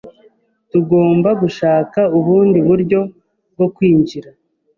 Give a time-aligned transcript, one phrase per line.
[0.71, 2.99] Tugomba gushaka ubundi buryo
[3.53, 4.29] bwo kwinjira.